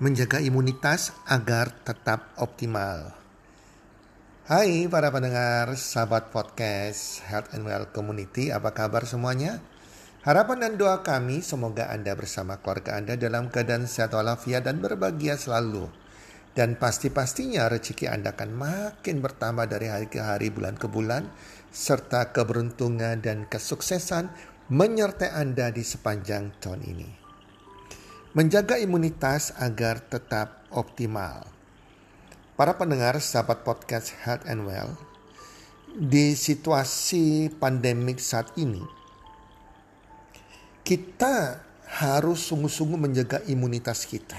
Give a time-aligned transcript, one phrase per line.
[0.00, 3.12] menjaga imunitas agar tetap optimal.
[4.48, 9.60] Hai para pendengar sahabat podcast Health and Well Community, apa kabar semuanya?
[10.24, 15.36] Harapan dan doa kami semoga Anda bersama keluarga Anda dalam keadaan sehat walafiat dan berbahagia
[15.36, 15.92] selalu.
[16.56, 21.28] Dan pasti-pastinya rezeki Anda akan makin bertambah dari hari ke hari, bulan ke bulan,
[21.76, 24.32] serta keberuntungan dan kesuksesan
[24.72, 27.19] menyertai Anda di sepanjang tahun ini
[28.30, 31.50] menjaga imunitas agar tetap optimal.
[32.54, 34.94] Para pendengar sahabat podcast Health and Well,
[35.90, 38.86] di situasi pandemik saat ini,
[40.86, 41.58] kita
[41.90, 44.38] harus sungguh-sungguh menjaga imunitas kita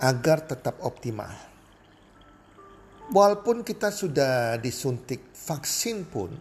[0.00, 1.36] agar tetap optimal.
[3.12, 6.32] Walaupun kita sudah disuntik vaksin pun,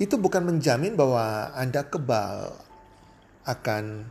[0.00, 2.56] itu bukan menjamin bahwa Anda kebal
[3.44, 4.08] akan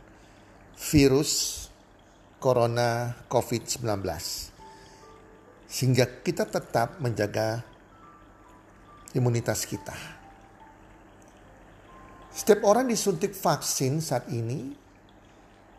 [0.78, 1.64] virus
[2.38, 3.84] corona COVID-19.
[5.66, 7.64] Sehingga kita tetap menjaga
[9.14, 9.96] imunitas kita.
[12.34, 14.74] Setiap orang disuntik vaksin saat ini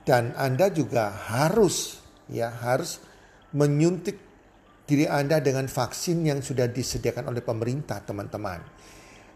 [0.07, 1.99] dan Anda juga harus
[2.31, 3.03] ya harus
[3.51, 4.15] menyuntik
[4.85, 8.61] diri Anda dengan vaksin yang sudah disediakan oleh pemerintah, teman-teman.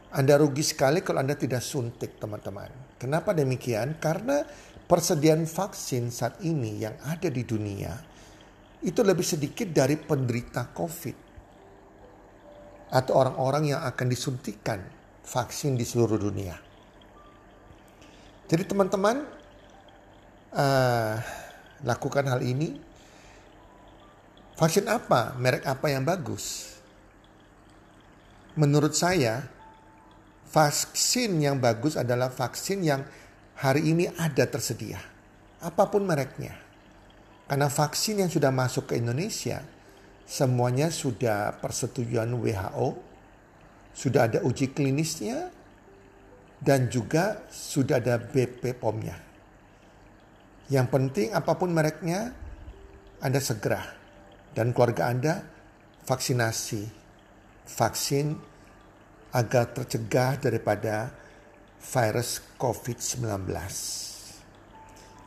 [0.10, 2.98] Anda rugi sekali kalau Anda tidak suntik, teman-teman.
[2.98, 3.98] Kenapa demikian?
[4.02, 4.42] Karena
[4.90, 7.94] persediaan vaksin saat ini yang ada di dunia
[8.82, 11.18] itu lebih sedikit dari penderita COVID
[12.90, 14.82] atau orang-orang yang akan disuntikan
[15.22, 16.58] vaksin di seluruh dunia.
[18.50, 19.30] Jadi teman-teman
[20.58, 21.14] uh,
[21.86, 22.82] lakukan hal ini.
[24.58, 26.76] Vaksin apa, merek apa yang bagus?
[28.60, 29.48] Menurut saya,
[30.52, 33.08] vaksin yang bagus adalah vaksin yang
[33.60, 35.00] hari ini ada tersedia.
[35.60, 36.56] Apa pun mereknya.
[37.50, 39.60] Karena vaksin yang sudah masuk ke Indonesia,
[40.24, 42.88] semuanya sudah persetujuan WHO,
[43.92, 45.52] sudah ada uji klinisnya,
[46.62, 49.18] dan juga sudah ada BP POM-nya.
[50.70, 52.32] Yang penting apa pun mereknya,
[53.20, 53.84] Anda segera
[54.54, 55.44] dan keluarga Anda
[56.06, 56.84] vaksinasi
[57.68, 58.38] vaksin
[59.34, 61.12] agar tercegah daripada
[61.80, 63.48] virus COVID-19.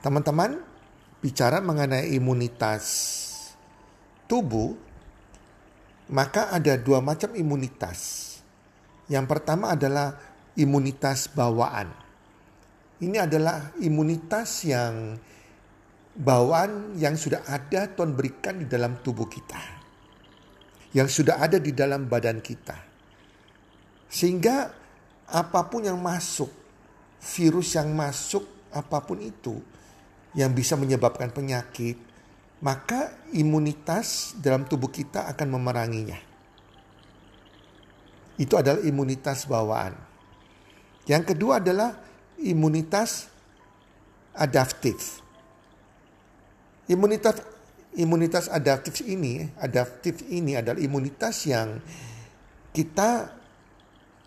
[0.05, 0.61] Teman-teman,
[1.23, 2.85] bicara mengenai imunitas
[4.27, 4.75] tubuh,
[6.13, 8.31] maka ada dua macam imunitas.
[9.07, 10.19] Yang pertama adalah
[10.59, 11.89] imunitas bawaan.
[13.03, 15.19] Ini adalah imunitas yang
[16.13, 19.81] bawaan yang sudah ada Tuhan berikan di dalam tubuh kita.
[20.93, 22.77] Yang sudah ada di dalam badan kita.
[24.13, 24.82] Sehingga
[25.33, 26.53] apa pun yang masuk,
[27.25, 29.59] virus yang masuk, apa pun itu
[30.37, 31.97] yang bisa menyebabkan penyakit,
[32.61, 36.21] maka imunitas dalam tubuh kita akan memeranginya.
[38.37, 39.97] Itu adalah imunitas bawaan.
[41.09, 41.99] Yang kedua adalah
[42.41, 43.29] imunitas
[44.33, 45.21] adaptif.
[46.89, 47.41] Imunitas
[47.93, 51.77] imunitas adaptif ini, adaptif ini adalah imunitas yang
[52.73, 53.42] kita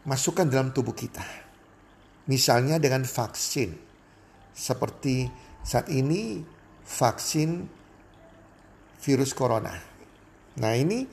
[0.05, 1.25] masukkan dalam tubuh kita.
[2.29, 3.73] Misalnya dengan vaksin.
[4.55, 5.27] Seperti
[5.65, 6.39] saat ini
[6.85, 7.67] vaksin
[9.03, 9.75] virus corona.
[10.61, 11.03] Nah ini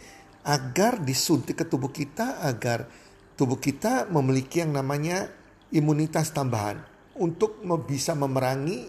[0.46, 2.86] agar disuntik ke tubuh kita agar
[3.34, 5.26] tubuh kita memiliki yang namanya
[5.74, 6.78] imunitas tambahan
[7.18, 8.88] untuk bisa memerangi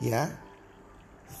[0.00, 0.30] ya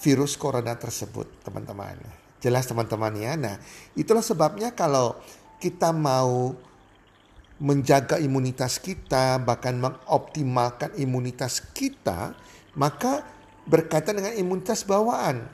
[0.02, 1.96] virus corona tersebut teman-teman.
[2.42, 3.38] Jelas teman-teman ya.
[3.38, 3.54] Nah,
[3.94, 5.14] itulah sebabnya kalau
[5.62, 6.58] kita mau
[7.62, 12.34] menjaga imunitas kita, bahkan mengoptimalkan imunitas kita,
[12.74, 13.22] maka
[13.70, 15.46] berkaitan dengan imunitas bawaan.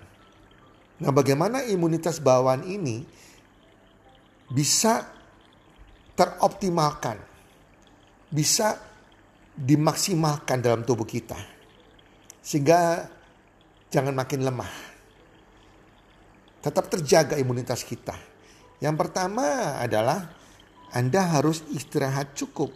[1.05, 3.05] Nah, bagaimana imunitas bawaan ini
[4.49, 5.05] bisa
[6.17, 7.21] teroptimalkan,
[8.33, 8.81] bisa
[9.53, 11.37] dimaksimalkan dalam tubuh kita,
[12.41, 13.04] sehingga
[13.93, 14.72] jangan makin lemah.
[16.65, 18.16] Tetap terjaga imunitas kita.
[18.81, 20.38] Yang pertama adalah
[20.89, 22.73] anda harus istirahat cukup.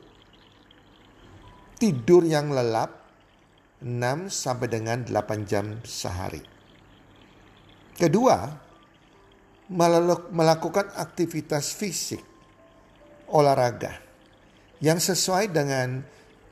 [1.80, 2.92] Tidur yang lelap
[3.80, 6.44] 6 sampai dengan 8 jam sehari.
[7.96, 8.52] Kedua,
[10.28, 12.20] melakukan aktivitas fisik,
[13.32, 13.96] olahraga
[14.84, 16.04] yang sesuai dengan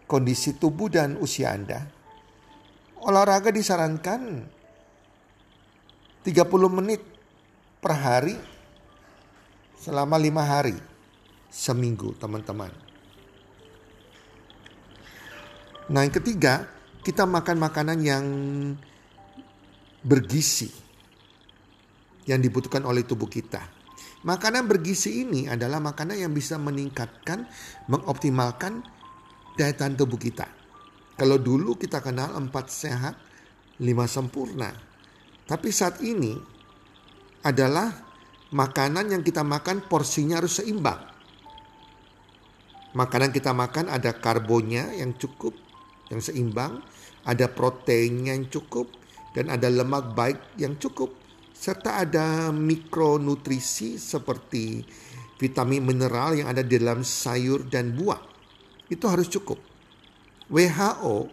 [0.09, 1.85] kondisi tubuh dan usia Anda.
[3.05, 4.49] Olahraga disarankan
[6.25, 6.33] 30
[6.73, 7.05] menit
[7.81, 8.37] per hari
[9.81, 10.89] selama lima hari
[11.50, 12.70] seminggu teman-teman.
[15.91, 16.70] Nah yang ketiga,
[17.02, 18.25] kita makan makanan yang
[20.06, 20.70] bergizi.
[22.29, 23.58] yang dibutuhkan oleh tubuh kita.
[24.23, 27.49] Makanan bergizi ini adalah makanan yang bisa meningkatkan,
[27.91, 28.85] mengoptimalkan
[29.58, 30.47] daya tahan tubuh kita.
[31.17, 33.17] Kalau dulu kita kenal empat sehat,
[33.82, 34.70] lima sempurna.
[35.49, 36.37] Tapi saat ini
[37.43, 37.91] adalah
[38.52, 41.00] makanan yang kita makan porsinya harus seimbang.
[42.90, 45.54] Makanan kita makan ada karbonnya yang cukup,
[46.10, 46.82] yang seimbang,
[47.22, 48.90] ada proteinnya yang cukup,
[49.31, 51.14] dan ada lemak baik yang cukup
[51.54, 54.82] serta ada mikronutrisi seperti
[55.38, 58.19] vitamin mineral yang ada di dalam sayur dan buah.
[58.90, 59.62] Itu harus cukup.
[60.50, 61.31] WHO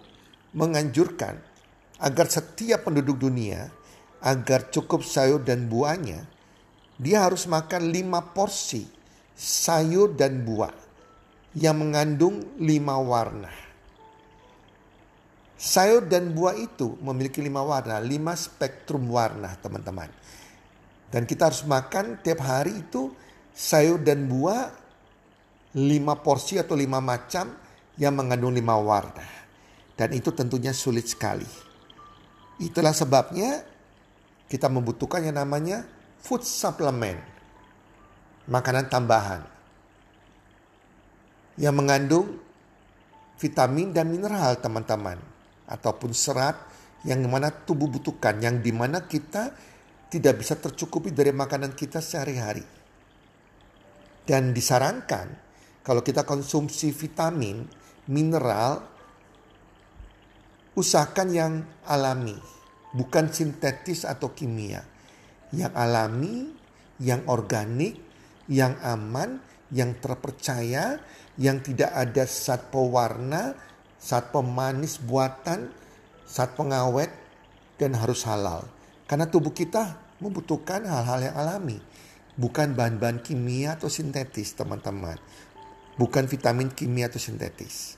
[0.53, 1.41] menganjurkan
[1.97, 3.73] agar setiap penduduk dunia
[4.21, 6.21] agar cukup sayur dan buahnya,
[7.01, 8.85] dia harus makan lima porsi
[9.33, 10.86] sayur dan buah
[11.55, 13.51] yang mengandung lima warna.
[15.57, 20.11] Sayur dan buah itu memiliki lima warna, lima spektrum warna teman-teman.
[21.09, 23.09] Dan kita harus makan tiap hari itu
[23.55, 24.69] sayur dan buah
[25.73, 27.57] lima porsi atau lima macam
[27.97, 29.25] yang mengandung lima warna.
[29.97, 31.49] Dan itu tentunya sulit sekali.
[32.61, 33.65] Itulah sebabnya
[34.45, 35.89] kita membutuhkan yang namanya
[36.21, 37.17] food supplement.
[38.45, 39.56] Makanan tambahan.
[41.57, 42.27] Yang mengandung
[43.41, 45.17] vitamin dan mineral teman-teman
[45.69, 46.57] ataupun serat
[47.05, 49.53] yang mana tubuh butuhkan, yang di mana kita
[50.07, 52.63] tidak bisa tercukupi dari makanan kita sehari-hari.
[54.27, 55.27] Dan disarankan
[55.87, 57.63] kalau kita konsumsi vitamin,
[58.11, 58.83] mineral,
[60.75, 61.53] usahakan yang
[61.87, 62.35] alami,
[62.91, 64.83] bukan sintetis atau kimia.
[65.55, 66.35] Yang alami,
[66.99, 67.95] yang organik,
[68.51, 69.39] yang aman,
[69.71, 71.01] yang terpercaya,
[71.35, 73.53] yang tidak ada zat pewarna,
[73.99, 75.71] saat pemanis buatan,
[76.23, 77.11] saat pengawet,
[77.77, 78.65] dan harus halal.
[79.05, 81.79] Karena tubuh kita membutuhkan hal-hal yang alami.
[82.37, 85.17] Bukan bahan-bahan kimia atau sintetis teman-teman.
[85.97, 87.97] Bukan vitamin kimia atau sintetis.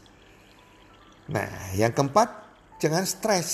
[1.27, 2.31] Nah yang keempat,
[2.79, 3.49] jangan stres.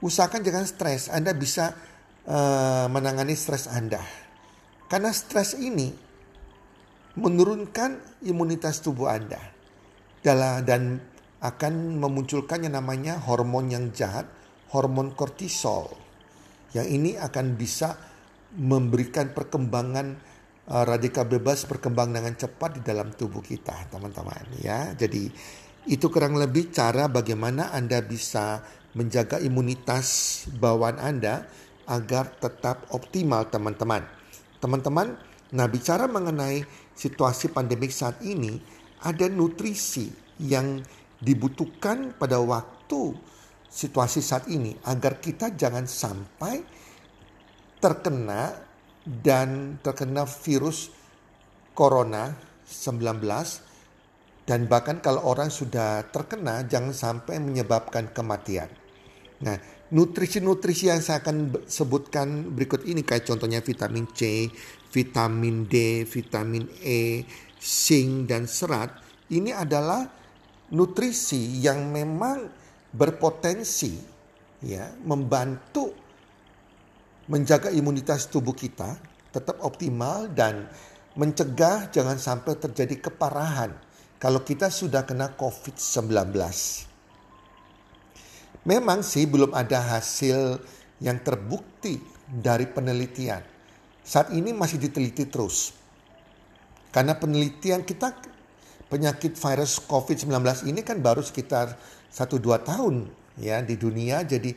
[0.00, 1.12] Usahakan jangan stres.
[1.12, 1.76] Anda bisa
[2.24, 4.00] uh, menangani stres Anda.
[4.88, 6.09] Karena stres ini
[7.18, 9.40] menurunkan imunitas tubuh Anda
[10.22, 11.00] dan
[11.40, 14.28] akan memunculkan yang namanya hormon yang jahat,
[14.76, 15.88] hormon kortisol.
[16.76, 17.96] Yang ini akan bisa
[18.54, 20.20] memberikan perkembangan
[20.68, 24.92] uh, radikal bebas berkembang dengan cepat di dalam tubuh kita, teman-teman ya.
[24.92, 25.32] Jadi
[25.88, 28.60] itu kurang lebih cara bagaimana Anda bisa
[28.92, 31.48] menjaga imunitas bawaan Anda
[31.88, 34.04] agar tetap optimal, teman-teman.
[34.60, 35.16] Teman-teman,
[35.56, 36.62] nah bicara mengenai
[37.00, 38.60] situasi pandemik saat ini,
[39.00, 40.12] ada nutrisi
[40.44, 40.84] yang
[41.16, 43.16] dibutuhkan pada waktu
[43.64, 46.60] situasi saat ini agar kita jangan sampai
[47.80, 48.52] terkena
[49.08, 50.92] dan terkena virus
[51.72, 52.36] corona
[52.68, 53.24] 19
[54.44, 58.68] dan bahkan kalau orang sudah terkena jangan sampai menyebabkan kematian.
[59.40, 59.56] Nah,
[59.90, 64.46] nutrisi-nutrisi yang saya akan sebutkan berikut ini kayak contohnya vitamin C,
[64.94, 67.26] vitamin D, vitamin E,
[67.58, 68.94] zinc dan serat
[69.34, 70.06] ini adalah
[70.70, 72.46] nutrisi yang memang
[72.90, 73.94] berpotensi
[74.62, 75.94] ya membantu
[77.30, 78.98] menjaga imunitas tubuh kita
[79.30, 80.66] tetap optimal dan
[81.14, 83.74] mencegah jangan sampai terjadi keparahan
[84.20, 86.89] kalau kita sudah kena COVID-19.
[88.68, 90.60] Memang sih belum ada hasil
[91.00, 91.96] yang terbukti
[92.28, 93.40] dari penelitian.
[94.04, 95.72] Saat ini masih diteliti terus.
[96.92, 98.12] Karena penelitian kita
[98.90, 101.78] penyakit virus COVID-19 ini kan baru sekitar
[102.10, 103.08] 1-2 tahun
[103.40, 104.26] ya di dunia.
[104.26, 104.52] Jadi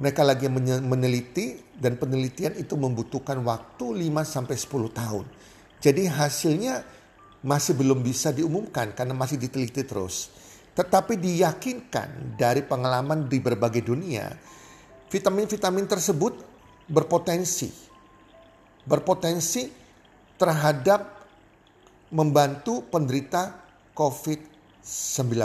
[0.00, 0.50] mereka lagi
[0.82, 5.24] meneliti dan penelitian itu membutuhkan waktu 5 sampai 10 tahun.
[5.80, 6.84] Jadi hasilnya
[7.40, 10.28] masih belum bisa diumumkan karena masih diteliti terus.
[10.74, 14.30] Tetapi diyakinkan dari pengalaman di berbagai dunia,
[15.10, 16.34] vitamin-vitamin tersebut
[16.90, 17.90] berpotensi
[18.90, 19.68] berpotensi
[20.40, 21.20] terhadap
[22.10, 23.54] membantu penderita
[23.92, 25.36] COVID-19.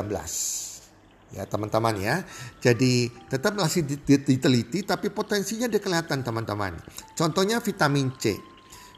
[1.36, 2.24] Ya teman-teman ya.
[2.64, 6.80] Jadi tetap masih diteliti tapi potensinya dia kelihatan teman-teman.
[7.14, 8.40] Contohnya vitamin C.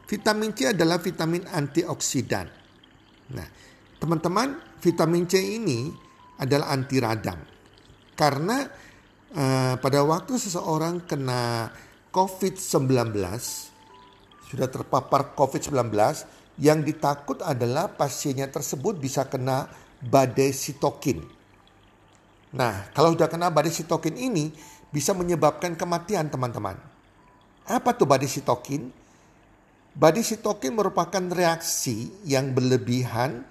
[0.05, 2.45] Vitamin C adalah vitamin antioksidan.
[3.33, 3.47] Nah
[3.97, 5.89] teman-teman vitamin C ini
[6.37, 7.39] adalah anti radang.
[8.17, 8.65] Karena
[9.33, 11.69] uh, pada waktu seseorang kena
[12.09, 13.13] COVID-19
[14.47, 15.91] sudah terpapar COVID-19
[16.57, 19.69] yang ditakut adalah pasiennya tersebut bisa kena
[20.01, 21.21] badai sitokin.
[22.57, 24.49] Nah, kalau sudah kena badai sitokin ini
[24.89, 26.79] bisa menyebabkan kematian teman-teman.
[27.67, 28.89] Apa tuh badai sitokin?
[29.97, 33.43] Badai sitokin merupakan reaksi yang berlebihan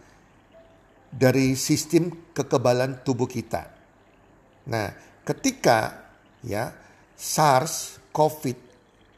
[1.13, 3.71] dari sistem kekebalan tubuh kita.
[4.67, 4.91] Nah,
[5.23, 6.09] ketika
[6.43, 6.75] ya
[7.17, 8.59] SARS, COVID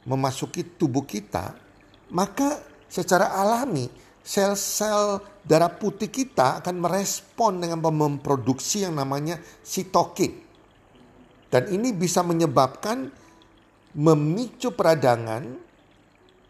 [0.09, 1.55] memasuki tubuh kita,
[2.15, 3.89] maka secara alami
[4.25, 10.45] sel-sel darah putih kita akan merespon dengan memproduksi yang namanya sitokin.
[11.49, 13.09] Dan ini bisa menyebabkan
[13.97, 15.57] memicu peradangan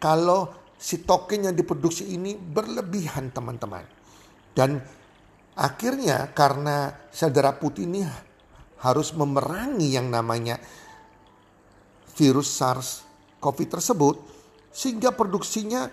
[0.02, 3.86] kalau sitokin yang diproduksi ini berlebihan teman-teman.
[4.58, 4.82] Dan
[5.58, 8.06] akhirnya karena sel darah putih ini
[8.78, 10.62] harus memerangi yang namanya
[12.14, 14.16] virus SARS-CoV tersebut
[14.70, 15.90] sehingga produksinya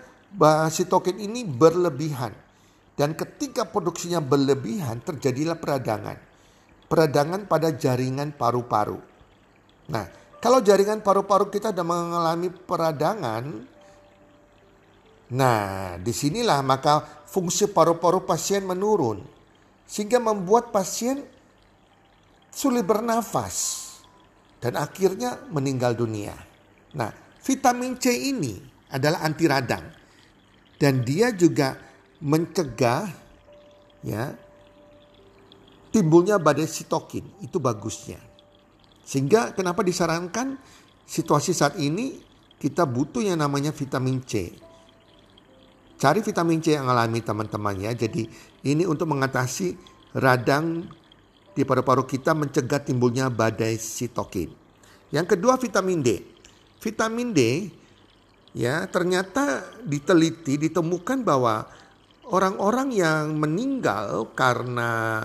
[0.70, 2.30] sitokin ini berlebihan.
[2.96, 6.16] Dan ketika produksinya berlebihan terjadilah peradangan.
[6.86, 8.96] Peradangan pada jaringan paru-paru.
[9.92, 10.06] Nah,
[10.40, 13.44] kalau jaringan paru-paru kita sudah mengalami peradangan,
[15.34, 19.35] nah di sinilah maka fungsi paru-paru pasien menurun.
[19.86, 21.22] Sehingga membuat pasien
[22.50, 23.86] sulit bernafas.
[24.58, 26.34] Dan akhirnya meninggal dunia.
[26.96, 27.12] Nah,
[27.46, 28.58] vitamin C ini
[28.90, 29.84] adalah anti radang
[30.76, 31.76] dan dia juga
[32.20, 33.08] mencegah
[34.04, 34.32] ya
[35.90, 38.20] timbulnya badai sitokin itu bagusnya
[39.06, 40.60] sehingga kenapa disarankan
[41.08, 42.20] situasi saat ini
[42.60, 44.52] kita butuh yang namanya vitamin C
[45.96, 48.28] cari vitamin C yang alami teman-teman ya jadi
[48.66, 49.78] ini untuk mengatasi
[50.18, 50.90] radang
[51.54, 54.50] di paru-paru kita mencegah timbulnya badai sitokin
[55.14, 56.20] yang kedua vitamin D
[56.82, 57.70] vitamin D
[58.52, 61.64] ya ternyata diteliti ditemukan bahwa
[62.26, 65.22] orang-orang yang meninggal karena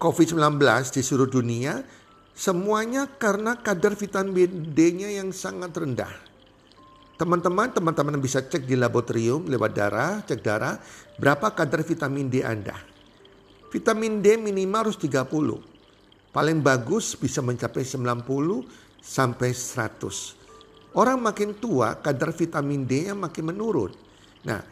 [0.00, 0.56] COVID-19
[0.96, 1.84] di seluruh dunia
[2.32, 6.29] semuanya karena kadar vitamin D-nya yang sangat rendah.
[7.20, 10.80] Teman-teman, teman-teman bisa cek di laboratorium lewat darah, cek darah,
[11.20, 12.72] berapa kadar vitamin D Anda.
[13.68, 15.28] Vitamin D minimal harus 30.
[16.32, 18.24] Paling bagus bisa mencapai 90
[19.04, 20.96] sampai 100.
[20.96, 23.92] Orang makin tua, kadar vitamin D-nya makin menurun.
[24.48, 24.64] Nah,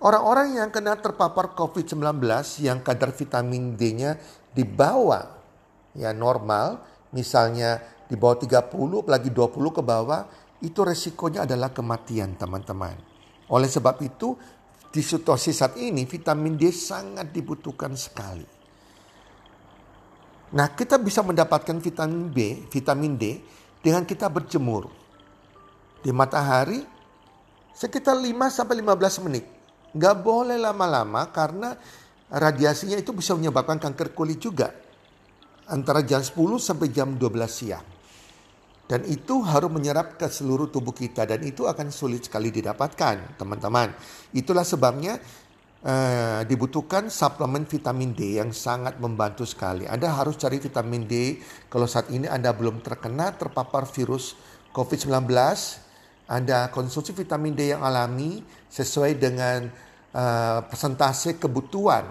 [0.00, 2.00] orang-orang yang kena terpapar COVID-19
[2.64, 4.16] yang kadar vitamin D-nya
[4.56, 5.36] di bawah
[5.92, 6.80] ya normal,
[7.12, 7.76] misalnya
[8.08, 12.96] di bawah 30 apalagi 20 ke bawah, itu resikonya adalah kematian teman-teman.
[13.52, 14.32] Oleh sebab itu,
[14.88, 18.46] di situasi saat ini vitamin D sangat dibutuhkan sekali.
[20.54, 23.42] Nah, kita bisa mendapatkan vitamin B, vitamin D
[23.82, 24.88] dengan kita berjemur
[26.00, 26.80] di matahari
[27.74, 29.44] sekitar 5 sampai 15 menit.
[29.94, 31.74] Gak boleh lama-lama karena
[32.30, 34.70] radiasinya itu bisa menyebabkan kanker kulit juga.
[35.66, 37.93] Antara jam 10 sampai jam 12 siang.
[38.84, 43.96] Dan itu harus menyerap ke seluruh tubuh kita dan itu akan sulit sekali didapatkan teman-teman.
[44.36, 45.16] Itulah sebabnya
[45.80, 49.88] uh, dibutuhkan suplemen vitamin D yang sangat membantu sekali.
[49.88, 51.40] Anda harus cari vitamin D
[51.72, 54.36] kalau saat ini Anda belum terkena terpapar virus
[54.76, 55.32] COVID-19
[56.24, 58.40] anda konsumsi vitamin D yang alami
[58.72, 59.68] sesuai dengan
[60.16, 62.08] uh, persentase kebutuhan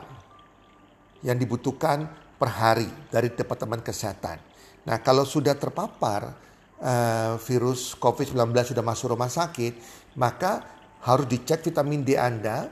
[1.26, 2.06] yang dibutuhkan
[2.38, 4.38] per hari dari Departemen Kesehatan.
[4.86, 6.38] Nah, kalau sudah terpapar
[6.84, 9.80] uh, virus COVID-19 sudah masuk rumah sakit,
[10.20, 10.62] maka
[11.08, 12.68] harus dicek vitamin D Anda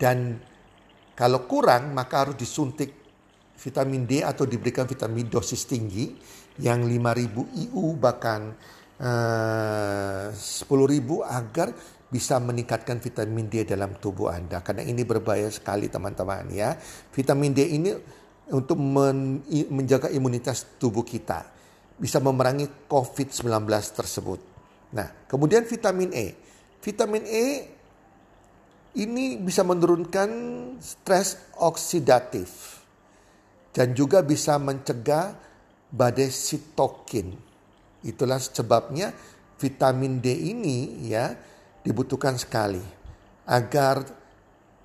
[0.00, 0.40] dan
[1.16, 2.92] kalau kurang maka harus disuntik
[3.56, 6.12] vitamin D atau diberikan vitamin dosis tinggi
[6.60, 8.52] yang 5000 IU bahkan
[8.96, 11.68] Eh, sepuluh ribu agar
[12.08, 14.64] bisa meningkatkan vitamin D dalam tubuh Anda.
[14.64, 16.80] Karena ini berbahaya sekali teman-teman ya.
[17.12, 17.92] Vitamin D ini
[18.56, 21.44] untuk men, menjaga imunitas tubuh kita.
[21.96, 23.48] Bisa memerangi COVID-19
[23.96, 24.40] tersebut.
[24.92, 26.26] Nah kemudian vitamin E.
[26.80, 27.46] Vitamin E
[28.96, 30.30] ini bisa menurunkan
[30.80, 32.80] stres oksidatif.
[33.76, 35.36] Dan juga bisa mencegah
[35.92, 37.36] badai sitokin
[38.06, 39.10] Itulah sebabnya
[39.58, 41.34] vitamin D ini ya
[41.82, 42.82] dibutuhkan sekali
[43.50, 44.06] agar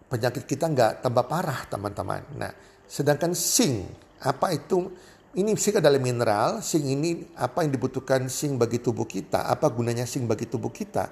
[0.09, 2.25] penyakit kita nggak tambah parah teman-teman.
[2.41, 2.51] Nah,
[2.89, 3.85] sedangkan zinc
[4.25, 4.89] apa itu?
[5.31, 6.59] Ini zinc adalah mineral.
[6.59, 9.47] Zinc ini apa yang dibutuhkan zinc bagi tubuh kita?
[9.47, 11.07] Apa gunanya zinc bagi tubuh kita?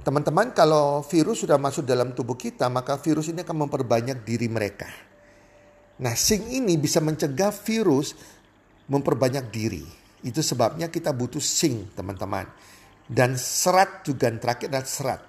[0.00, 4.88] Teman-teman, kalau virus sudah masuk dalam tubuh kita, maka virus ini akan memperbanyak diri mereka.
[6.00, 8.16] Nah, zinc ini bisa mencegah virus
[8.88, 9.84] memperbanyak diri.
[10.24, 12.48] Itu sebabnya kita butuh zinc teman-teman.
[13.04, 15.20] Dan serat juga terakhir adalah serat.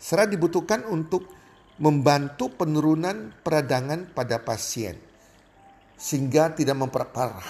[0.00, 1.28] Serat dibutuhkan untuk
[1.76, 5.09] membantu penurunan peradangan pada pasien.
[6.00, 7.44] Sehingga tidak memperparah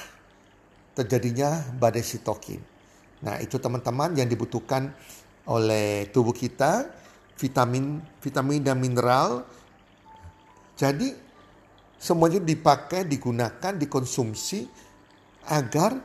[0.98, 2.58] terjadinya badai sitokin.
[3.22, 4.90] Nah, itu teman-teman yang dibutuhkan
[5.46, 6.90] oleh tubuh kita,
[7.38, 9.46] vitamin, vitamin dan mineral.
[10.74, 11.14] Jadi
[12.00, 14.66] semuanya dipakai, digunakan, dikonsumsi
[15.48, 16.00] agar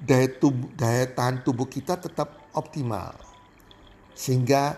[0.00, 3.16] daya, tubuh, daya tahan tubuh kita tetap optimal.
[4.12, 4.76] Sehingga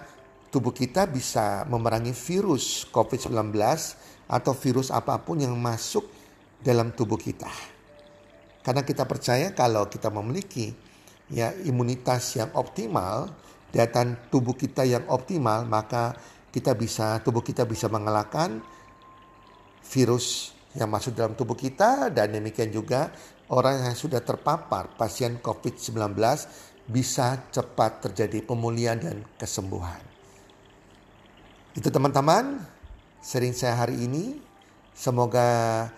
[0.54, 3.50] tubuh kita bisa memerangi virus COVID-19
[4.30, 6.06] atau virus apa pun yang masuk
[6.64, 7.52] dalam tubuh kita.
[8.64, 10.73] Karena kita percaya kalau kita memiliki
[11.28, 13.28] ya imunitas yang optimal,
[13.68, 13.92] daya
[14.33, 16.16] tubuh kita yang optimal, maka
[16.49, 18.64] kita bisa tubuh kita bisa mengalahkan
[19.85, 23.12] virus yang masuk dalam tubuh kita dan demikian juga
[23.52, 26.16] orang yang sudah terpapar pasien COVID-19
[26.88, 30.00] bisa cepat terjadi pemulihan dan kesembuhan.
[31.75, 32.62] Itu teman-teman,
[33.18, 34.38] sering saya hari ini.
[34.94, 35.90] Semoga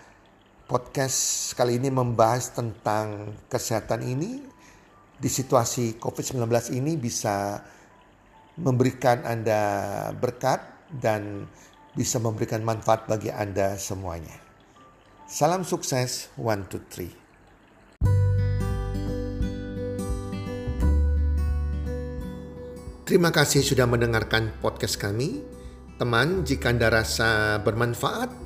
[0.67, 4.43] podcast kali ini membahas tentang kesehatan ini
[5.15, 6.43] di situasi COVID-19
[6.75, 7.63] ini bisa
[8.59, 9.63] memberikan Anda
[10.19, 11.47] berkat dan
[11.95, 14.35] bisa memberikan manfaat bagi Anda semuanya.
[15.31, 17.15] Salam sukses, one, two, three.
[23.07, 25.47] Terima kasih sudah mendengarkan podcast kami.
[25.95, 28.46] Teman, jika Anda rasa bermanfaat